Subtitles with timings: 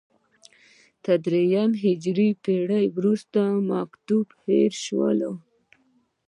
[1.03, 5.19] تر درېیمې هجري پېړۍ وروسته مکتبونه هېر شول